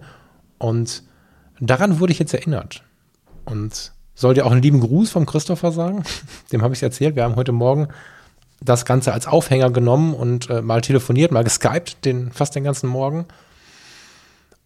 Und 0.58 1.04
daran 1.60 2.00
wurde 2.00 2.12
ich 2.12 2.18
jetzt 2.18 2.34
erinnert. 2.34 2.82
Und 3.46 3.94
soll 4.16 4.34
dir 4.34 4.46
auch 4.46 4.52
einen 4.52 4.62
lieben 4.62 4.80
Gruß 4.80 5.12
vom 5.12 5.26
Christopher 5.26 5.72
sagen. 5.72 6.04
Dem 6.52 6.64
habe 6.64 6.74
ich 6.74 6.82
erzählt. 6.82 7.16
Wir 7.16 7.24
haben 7.24 7.36
heute 7.36 7.52
Morgen 7.52 7.90
das 8.62 8.86
Ganze 8.86 9.14
als 9.14 9.28
Aufhänger 9.28 9.70
genommen 9.70 10.14
und 10.14 10.50
äh, 10.50 10.62
mal 10.62 10.82
telefoniert, 10.82 11.32
mal 11.32 11.44
geskypt, 11.44 12.06
den, 12.06 12.32
fast 12.32 12.56
den 12.56 12.64
ganzen 12.64 12.88
Morgen. 12.88 13.26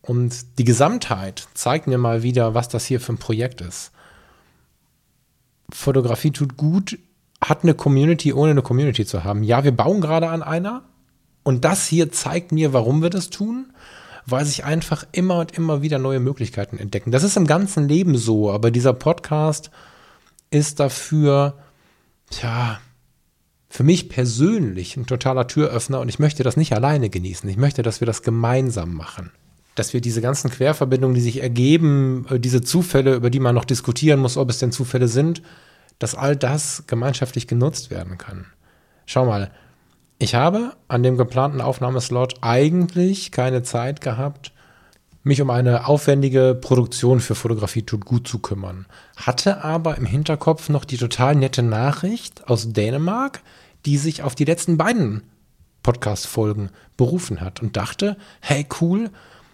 Und 0.01 0.57
die 0.59 0.63
Gesamtheit 0.63 1.47
zeigt 1.55 1.87
mir 1.87 1.97
mal 1.97 2.23
wieder, 2.23 2.53
was 2.53 2.69
das 2.69 2.85
hier 2.85 3.01
für 3.01 3.13
ein 3.13 3.17
Projekt 3.17 3.61
ist. 3.61 3.91
Fotografie 5.71 6.31
tut 6.31 6.55
gut, 6.55 6.97
hat 7.43 7.63
eine 7.63 7.73
Community, 7.73 8.33
ohne 8.33 8.51
eine 8.51 8.61
Community 8.61 9.05
zu 9.05 9.23
haben. 9.23 9.43
Ja, 9.43 9.63
wir 9.63 9.71
bauen 9.71 10.01
gerade 10.01 10.29
an 10.29 10.43
einer. 10.43 10.83
Und 11.43 11.65
das 11.65 11.87
hier 11.87 12.11
zeigt 12.11 12.51
mir, 12.51 12.73
warum 12.73 13.01
wir 13.01 13.09
das 13.09 13.29
tun 13.29 13.73
weil 14.31 14.45
sich 14.45 14.65
einfach 14.65 15.05
immer 15.11 15.39
und 15.39 15.51
immer 15.51 15.81
wieder 15.81 15.99
neue 15.99 16.19
Möglichkeiten 16.19 16.77
entdecken. 16.77 17.11
Das 17.11 17.23
ist 17.23 17.37
im 17.37 17.47
ganzen 17.47 17.87
Leben 17.87 18.17
so, 18.17 18.51
aber 18.51 18.71
dieser 18.71 18.93
Podcast 18.93 19.71
ist 20.51 20.79
dafür, 20.79 21.57
tja, 22.29 22.79
für 23.69 23.83
mich 23.83 24.09
persönlich 24.09 24.97
ein 24.97 25.05
totaler 25.05 25.47
Türöffner 25.47 25.99
und 25.99 26.09
ich 26.09 26.19
möchte 26.19 26.43
das 26.43 26.57
nicht 26.57 26.73
alleine 26.73 27.09
genießen. 27.09 27.49
Ich 27.49 27.57
möchte, 27.57 27.83
dass 27.83 28.01
wir 28.01 28.07
das 28.07 28.23
gemeinsam 28.23 28.95
machen. 28.95 29.31
Dass 29.75 29.93
wir 29.93 30.01
diese 30.01 30.21
ganzen 30.21 30.49
Querverbindungen, 30.49 31.13
die 31.13 31.21
sich 31.21 31.41
ergeben, 31.41 32.25
äh, 32.29 32.39
diese 32.39 32.61
Zufälle, 32.61 33.13
über 33.13 33.29
die 33.29 33.39
man 33.39 33.55
noch 33.55 33.65
diskutieren 33.65 34.19
muss, 34.19 34.37
ob 34.37 34.49
es 34.49 34.57
denn 34.57 34.71
Zufälle 34.71 35.07
sind, 35.07 35.43
dass 35.99 36.15
all 36.15 36.35
das 36.35 36.85
gemeinschaftlich 36.87 37.47
genutzt 37.47 37.91
werden 37.91 38.17
kann. 38.17 38.45
Schau 39.05 39.25
mal, 39.25 39.51
ich 40.19 40.35
habe 40.35 40.73
an 40.89 41.01
dem 41.01 41.17
geplanten 41.17 41.61
Aufnahmeslot 41.61 42.35
eigentlich 42.41 43.31
keine 43.31 43.63
Zeit 43.63 44.01
gehabt, 44.01 44.51
mich 45.23 45.41
um 45.41 45.49
eine 45.49 45.87
aufwendige 45.87 46.57
Produktion 46.59 47.21
für 47.21 47.35
Fotografie 47.35 47.83
tut 47.83 48.05
gut 48.05 48.27
zu 48.27 48.39
kümmern. 48.39 48.85
Hatte 49.15 49.63
aber 49.63 49.97
im 49.97 50.05
Hinterkopf 50.05 50.69
noch 50.69 50.85
die 50.85 50.97
total 50.97 51.35
nette 51.35 51.63
Nachricht 51.63 52.49
aus 52.49 52.73
Dänemark, 52.73 53.41
die 53.85 53.97
sich 53.97 54.23
auf 54.23 54.35
die 54.35 54.45
letzten 54.45 54.77
beiden 54.77 55.23
Podcast-Folgen 55.83 56.69
berufen 56.97 57.39
hat 57.39 57.61
und 57.61 57.77
dachte, 57.77 58.17
hey 58.41 58.65
cool, 58.81 59.09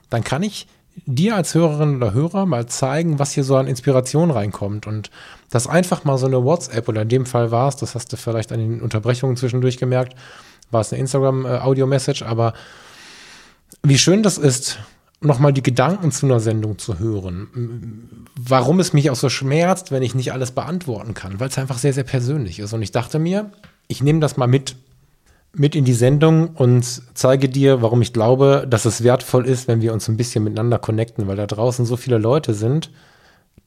dann 0.09 0.23
kann 0.23 0.41
ich 0.41 0.67
dir 1.05 1.35
als 1.35 1.53
Hörerin 1.53 1.97
oder 1.97 2.13
Hörer 2.13 2.45
mal 2.45 2.67
zeigen, 2.67 3.19
was 3.19 3.33
hier 3.33 3.43
so 3.43 3.57
an 3.57 3.67
Inspiration 3.67 4.31
reinkommt 4.31 4.87
und 4.87 5.11
das 5.49 5.67
einfach 5.67 6.05
mal 6.05 6.17
so 6.17 6.25
eine 6.25 6.43
WhatsApp 6.43 6.87
oder 6.87 7.01
in 7.03 7.09
dem 7.09 7.25
Fall 7.25 7.51
war 7.51 7.67
es, 7.67 7.75
das 7.75 7.95
hast 7.95 8.11
du 8.13 8.17
vielleicht 8.17 8.51
an 8.51 8.59
den 8.59 8.81
Unterbrechungen 8.81 9.35
zwischendurch 9.35 9.77
gemerkt, 9.77 10.15
war 10.75 10.81
es 10.81 10.91
eine 10.91 10.99
Instagram-Audio-Message, 10.99 12.23
aber 12.23 12.53
wie 13.81 13.97
schön 13.97 14.23
das 14.23 14.37
ist, 14.37 14.77
nochmal 15.21 15.53
die 15.53 15.63
Gedanken 15.63 16.11
zu 16.11 16.25
einer 16.25 16.41
Sendung 16.41 16.77
zu 16.77 16.99
hören. 16.99 18.27
Warum 18.37 18.81
es 18.81 18.91
mich 18.91 19.09
auch 19.09 19.15
so 19.15 19.29
schmerzt, 19.29 19.91
wenn 19.91 20.03
ich 20.03 20.15
nicht 20.15 20.33
alles 20.33 20.51
beantworten 20.51 21.13
kann, 21.13 21.39
weil 21.39 21.47
es 21.47 21.57
einfach 21.57 21.77
sehr, 21.77 21.93
sehr 21.93 22.03
persönlich 22.03 22.59
ist. 22.59 22.73
Und 22.73 22.81
ich 22.81 22.91
dachte 22.91 23.19
mir, 23.19 23.51
ich 23.87 24.03
nehme 24.03 24.19
das 24.19 24.35
mal 24.35 24.47
mit, 24.47 24.75
mit 25.53 25.75
in 25.75 25.85
die 25.85 25.93
Sendung 25.93 26.49
und 26.49 27.03
zeige 27.13 27.47
dir, 27.47 27.81
warum 27.81 28.01
ich 28.01 28.11
glaube, 28.11 28.67
dass 28.69 28.83
es 28.83 29.01
wertvoll 29.01 29.45
ist, 29.45 29.69
wenn 29.69 29.81
wir 29.81 29.93
uns 29.93 30.09
ein 30.09 30.17
bisschen 30.17 30.43
miteinander 30.43 30.77
connecten, 30.77 31.25
weil 31.27 31.37
da 31.37 31.47
draußen 31.47 31.85
so 31.85 31.95
viele 31.95 32.17
Leute 32.17 32.53
sind, 32.53 32.91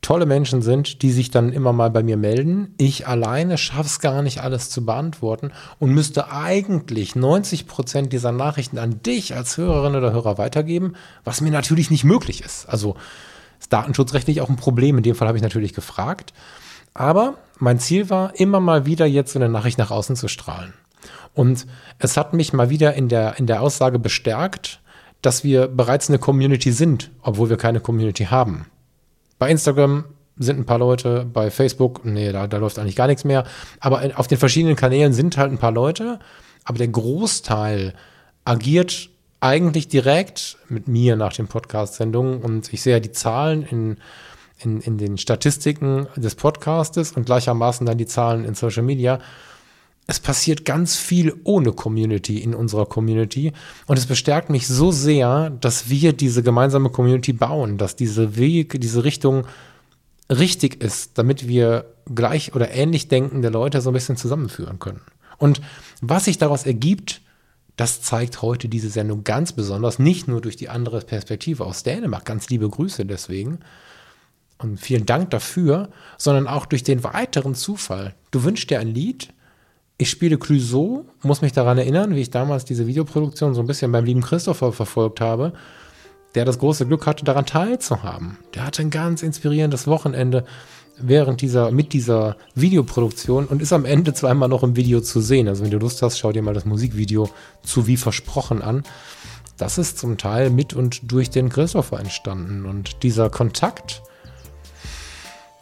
tolle 0.00 0.26
Menschen 0.26 0.62
sind, 0.62 1.02
die 1.02 1.10
sich 1.10 1.30
dann 1.30 1.52
immer 1.52 1.72
mal 1.72 1.90
bei 1.90 2.02
mir 2.02 2.16
melden. 2.16 2.74
Ich 2.78 3.06
alleine 3.06 3.58
schaffe 3.58 3.86
es 3.86 4.00
gar 4.00 4.22
nicht, 4.22 4.40
alles 4.40 4.70
zu 4.70 4.84
beantworten 4.84 5.52
und 5.78 5.92
müsste 5.92 6.30
eigentlich 6.30 7.16
90 7.16 7.66
Prozent 7.66 8.12
dieser 8.12 8.32
Nachrichten 8.32 8.78
an 8.78 9.02
dich 9.02 9.34
als 9.34 9.56
Hörerin 9.56 9.96
oder 9.96 10.12
Hörer 10.12 10.38
weitergeben, 10.38 10.94
was 11.24 11.40
mir 11.40 11.50
natürlich 11.50 11.90
nicht 11.90 12.04
möglich 12.04 12.42
ist. 12.42 12.68
Also 12.68 12.96
ist 13.58 13.72
datenschutzrechtlich 13.72 14.40
auch 14.40 14.48
ein 14.48 14.56
Problem. 14.56 14.96
In 14.98 15.02
dem 15.02 15.14
Fall 15.14 15.28
habe 15.28 15.38
ich 15.38 15.42
natürlich 15.42 15.74
gefragt. 15.74 16.32
Aber 16.94 17.34
mein 17.58 17.80
Ziel 17.80 18.08
war, 18.08 18.38
immer 18.38 18.60
mal 18.60 18.86
wieder 18.86 19.06
jetzt 19.06 19.32
so 19.32 19.38
eine 19.38 19.48
Nachricht 19.48 19.78
nach 19.78 19.90
außen 19.90 20.16
zu 20.16 20.28
strahlen. 20.28 20.74
Und 21.34 21.66
es 21.98 22.16
hat 22.16 22.34
mich 22.34 22.52
mal 22.52 22.70
wieder 22.70 22.94
in 22.94 23.08
der, 23.08 23.38
in 23.38 23.46
der 23.46 23.62
Aussage 23.62 23.98
bestärkt, 23.98 24.80
dass 25.22 25.44
wir 25.44 25.68
bereits 25.68 26.08
eine 26.08 26.18
Community 26.18 26.72
sind, 26.72 27.10
obwohl 27.22 27.50
wir 27.50 27.56
keine 27.56 27.80
Community 27.80 28.24
haben. 28.26 28.66
Bei 29.38 29.50
Instagram 29.50 30.04
sind 30.38 30.58
ein 30.58 30.66
paar 30.66 30.78
Leute, 30.78 31.26
bei 31.32 31.50
Facebook, 31.50 32.04
nee, 32.04 32.30
da, 32.32 32.46
da 32.46 32.58
läuft 32.58 32.78
eigentlich 32.78 32.96
gar 32.96 33.06
nichts 33.06 33.24
mehr. 33.24 33.44
Aber 33.80 34.02
auf 34.14 34.28
den 34.28 34.38
verschiedenen 34.38 34.76
Kanälen 34.76 35.12
sind 35.12 35.36
halt 35.36 35.50
ein 35.50 35.58
paar 35.58 35.72
Leute, 35.72 36.18
aber 36.64 36.78
der 36.78 36.88
Großteil 36.88 37.94
agiert 38.44 39.10
eigentlich 39.40 39.88
direkt 39.88 40.56
mit 40.68 40.88
mir 40.88 41.16
nach 41.16 41.32
den 41.32 41.46
Podcast-Sendungen 41.46 42.40
und 42.42 42.72
ich 42.72 42.82
sehe 42.82 42.94
ja 42.94 43.00
die 43.00 43.12
Zahlen 43.12 43.62
in, 43.62 43.96
in, 44.58 44.80
in 44.80 44.98
den 44.98 45.18
Statistiken 45.18 46.08
des 46.16 46.34
Podcastes 46.34 47.12
und 47.12 47.26
gleichermaßen 47.26 47.86
dann 47.86 47.98
die 47.98 48.06
Zahlen 48.06 48.44
in 48.44 48.54
Social 48.54 48.82
Media 48.82 49.20
es 50.10 50.20
passiert 50.20 50.64
ganz 50.64 50.96
viel 50.96 51.34
ohne 51.44 51.72
Community 51.72 52.38
in 52.38 52.54
unserer 52.54 52.86
Community. 52.86 53.52
Und 53.86 53.98
es 53.98 54.06
bestärkt 54.06 54.48
mich 54.48 54.66
so 54.66 54.90
sehr, 54.90 55.50
dass 55.50 55.90
wir 55.90 56.14
diese 56.14 56.42
gemeinsame 56.42 56.88
Community 56.88 57.34
bauen, 57.34 57.76
dass 57.76 57.94
diese 57.94 58.36
Weg, 58.36 58.80
diese 58.80 59.04
Richtung 59.04 59.46
richtig 60.30 60.82
ist, 60.82 61.18
damit 61.18 61.46
wir 61.46 61.94
gleich 62.14 62.54
oder 62.54 62.70
ähnlich 62.70 63.08
denkende 63.08 63.50
Leute 63.50 63.82
so 63.82 63.90
ein 63.90 63.92
bisschen 63.92 64.16
zusammenführen 64.16 64.78
können. 64.78 65.02
Und 65.36 65.60
was 66.00 66.24
sich 66.24 66.38
daraus 66.38 66.64
ergibt, 66.64 67.20
Das 67.78 68.02
zeigt 68.02 68.42
heute 68.42 68.68
diese 68.68 68.90
Sendung 68.90 69.22
ganz 69.22 69.52
besonders, 69.52 70.00
nicht 70.00 70.26
nur 70.26 70.40
durch 70.40 70.56
die 70.56 70.68
andere 70.68 70.98
Perspektive 70.98 71.64
aus 71.64 71.84
Dänemark. 71.84 72.24
Ganz 72.24 72.50
liebe 72.50 72.68
Grüße 72.68 73.06
deswegen. 73.06 73.60
Und 74.58 74.80
vielen 74.80 75.06
Dank 75.06 75.30
dafür, 75.30 75.88
sondern 76.18 76.48
auch 76.48 76.66
durch 76.66 76.82
den 76.82 77.04
weiteren 77.04 77.54
Zufall. 77.54 78.16
Du 78.32 78.42
wünschst 78.42 78.68
dir 78.68 78.80
ein 78.80 78.88
Lied, 78.88 79.32
ich 79.98 80.10
spiele 80.10 80.38
Clouseau, 80.38 81.04
muss 81.22 81.42
mich 81.42 81.52
daran 81.52 81.76
erinnern, 81.76 82.14
wie 82.14 82.20
ich 82.20 82.30
damals 82.30 82.64
diese 82.64 82.86
Videoproduktion 82.86 83.54
so 83.54 83.60
ein 83.60 83.66
bisschen 83.66 83.90
beim 83.90 84.04
lieben 84.04 84.22
Christopher 84.22 84.72
verfolgt 84.72 85.20
habe, 85.20 85.52
der 86.36 86.44
das 86.44 86.60
große 86.60 86.86
Glück 86.86 87.04
hatte, 87.04 87.24
daran 87.24 87.46
teilzuhaben. 87.46 88.38
Der 88.54 88.64
hatte 88.64 88.82
ein 88.82 88.90
ganz 88.90 89.24
inspirierendes 89.24 89.88
Wochenende 89.88 90.44
während 91.00 91.40
dieser, 91.40 91.72
mit 91.72 91.92
dieser 91.92 92.36
Videoproduktion 92.54 93.46
und 93.46 93.60
ist 93.60 93.72
am 93.72 93.84
Ende 93.84 94.14
zweimal 94.14 94.48
noch 94.48 94.62
im 94.62 94.76
Video 94.76 95.00
zu 95.00 95.20
sehen. 95.20 95.48
Also 95.48 95.64
wenn 95.64 95.70
du 95.72 95.78
Lust 95.78 96.00
hast, 96.00 96.18
schau 96.18 96.30
dir 96.30 96.42
mal 96.42 96.54
das 96.54 96.64
Musikvideo 96.64 97.28
zu 97.64 97.88
wie 97.88 97.96
versprochen 97.96 98.62
an. 98.62 98.84
Das 99.56 99.78
ist 99.78 99.98
zum 99.98 100.16
Teil 100.16 100.50
mit 100.50 100.74
und 100.74 101.10
durch 101.10 101.30
den 101.30 101.48
Christopher 101.48 101.98
entstanden. 101.98 102.66
Und 102.66 103.02
dieser 103.02 103.30
Kontakt, 103.30 104.02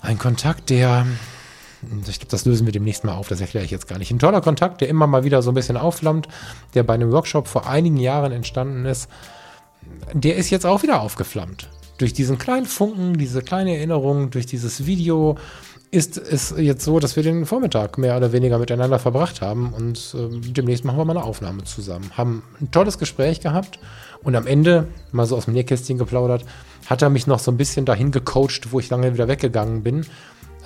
ein 0.02 0.18
Kontakt, 0.18 0.68
der, 0.68 1.06
ich 2.08 2.18
glaube, 2.18 2.30
das 2.30 2.44
lösen 2.44 2.66
wir 2.66 2.72
demnächst 2.72 3.04
mal 3.04 3.14
auf, 3.14 3.28
das 3.28 3.40
erkläre 3.40 3.64
ich 3.64 3.70
jetzt 3.70 3.88
gar 3.88 3.98
nicht. 3.98 4.10
Ein 4.10 4.18
toller 4.18 4.40
Kontakt, 4.40 4.80
der 4.80 4.88
immer 4.88 5.06
mal 5.06 5.24
wieder 5.24 5.42
so 5.42 5.50
ein 5.50 5.54
bisschen 5.54 5.76
aufflammt, 5.76 6.28
der 6.74 6.82
bei 6.82 6.94
einem 6.94 7.12
Workshop 7.12 7.48
vor 7.48 7.66
einigen 7.68 7.96
Jahren 7.96 8.32
entstanden 8.32 8.84
ist, 8.86 9.08
der 10.12 10.36
ist 10.36 10.50
jetzt 10.50 10.66
auch 10.66 10.82
wieder 10.82 11.00
aufgeflammt 11.00 11.68
durch 11.98 12.12
diesen 12.12 12.38
kleinen 12.38 12.66
Funken, 12.66 13.16
diese 13.18 13.42
kleine 13.42 13.76
Erinnerung, 13.76 14.30
durch 14.30 14.46
dieses 14.46 14.86
Video 14.86 15.36
ist 15.90 16.18
es 16.18 16.52
jetzt 16.56 16.84
so, 16.84 16.98
dass 16.98 17.16
wir 17.16 17.22
den 17.22 17.46
Vormittag 17.46 17.96
mehr 17.96 18.16
oder 18.16 18.32
weniger 18.32 18.58
miteinander 18.58 18.98
verbracht 18.98 19.40
haben 19.40 19.72
und 19.72 20.14
äh, 20.14 20.50
demnächst 20.50 20.84
machen 20.84 20.98
wir 20.98 21.04
mal 21.04 21.16
eine 21.16 21.24
Aufnahme 21.24 21.64
zusammen. 21.64 22.10
Haben 22.16 22.42
ein 22.60 22.70
tolles 22.70 22.98
Gespräch 22.98 23.40
gehabt 23.40 23.78
und 24.22 24.34
am 24.34 24.46
Ende, 24.46 24.88
mal 25.12 25.26
so 25.26 25.36
aus 25.36 25.44
dem 25.44 25.54
Nähkästchen 25.54 25.96
geplaudert, 25.96 26.44
hat 26.86 27.02
er 27.02 27.10
mich 27.10 27.26
noch 27.26 27.38
so 27.38 27.50
ein 27.50 27.56
bisschen 27.56 27.86
dahin 27.86 28.10
gecoacht, 28.10 28.72
wo 28.72 28.80
ich 28.80 28.90
lange 28.90 29.14
wieder 29.14 29.28
weggegangen 29.28 29.82
bin. 29.82 30.04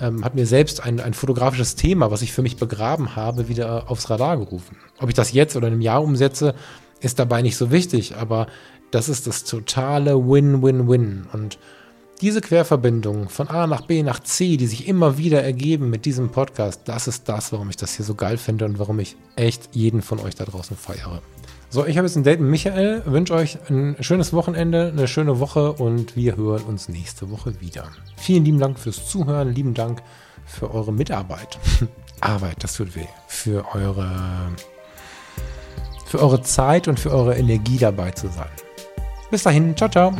Ähm, 0.01 0.25
hat 0.25 0.35
mir 0.35 0.47
selbst 0.47 0.83
ein, 0.83 0.99
ein 0.99 1.13
fotografisches 1.13 1.75
Thema, 1.75 2.09
was 2.09 2.23
ich 2.23 2.33
für 2.33 2.41
mich 2.41 2.57
begraben 2.57 3.15
habe, 3.15 3.47
wieder 3.47 3.89
aufs 3.89 4.09
Radar 4.09 4.37
gerufen. 4.37 4.75
Ob 4.99 5.09
ich 5.09 5.15
das 5.15 5.31
jetzt 5.31 5.55
oder 5.55 5.67
in 5.67 5.73
einem 5.73 5.81
Jahr 5.81 6.03
umsetze, 6.03 6.55
ist 6.99 7.19
dabei 7.19 7.41
nicht 7.41 7.55
so 7.55 7.71
wichtig, 7.71 8.15
aber 8.15 8.47
das 8.89 9.09
ist 9.09 9.27
das 9.27 9.43
totale 9.43 10.15
Win-Win-Win. 10.27 11.27
Und 11.31 11.57
diese 12.21 12.41
Querverbindung 12.41 13.29
von 13.29 13.47
A 13.47 13.65
nach 13.67 13.81
B 13.81 14.03
nach 14.03 14.19
C, 14.19 14.57
die 14.57 14.67
sich 14.67 14.87
immer 14.87 15.17
wieder 15.17 15.43
ergeben 15.43 15.89
mit 15.89 16.05
diesem 16.05 16.29
Podcast, 16.29 16.81
das 16.85 17.07
ist 17.07 17.27
das, 17.29 17.51
warum 17.51 17.69
ich 17.69 17.77
das 17.77 17.95
hier 17.95 18.05
so 18.05 18.15
geil 18.15 18.37
finde 18.37 18.65
und 18.65 18.79
warum 18.79 18.99
ich 18.99 19.15
echt 19.35 19.69
jeden 19.75 20.01
von 20.01 20.19
euch 20.19 20.35
da 20.35 20.45
draußen 20.45 20.77
feiere. 20.77 21.21
So, 21.73 21.85
ich 21.85 21.97
habe 21.97 22.05
jetzt 22.05 22.17
ein 22.17 22.23
Date 22.23 22.41
mit 22.41 22.49
Michael, 22.49 23.01
wünsche 23.05 23.33
euch 23.33 23.57
ein 23.69 23.95
schönes 24.01 24.33
Wochenende, 24.33 24.89
eine 24.89 25.07
schöne 25.07 25.39
Woche 25.39 25.71
und 25.71 26.17
wir 26.17 26.35
hören 26.35 26.63
uns 26.63 26.89
nächste 26.89 27.31
Woche 27.31 27.61
wieder. 27.61 27.87
Vielen 28.17 28.43
lieben 28.43 28.59
Dank 28.59 28.77
fürs 28.77 29.07
Zuhören, 29.07 29.53
lieben 29.53 29.73
Dank 29.73 30.01
für 30.45 30.73
eure 30.73 30.91
Mitarbeit. 30.91 31.57
Arbeit, 32.19 32.61
das 32.61 32.73
tut 32.73 32.93
weh. 32.97 33.07
Für 33.25 33.63
eure, 33.73 34.51
für 36.05 36.19
eure 36.19 36.41
Zeit 36.41 36.89
und 36.89 36.99
für 36.99 37.11
eure 37.11 37.37
Energie 37.37 37.77
dabei 37.77 38.11
zu 38.11 38.27
sein. 38.27 38.49
Bis 39.29 39.43
dahin, 39.43 39.77
ciao, 39.77 39.89
ciao. 39.89 40.13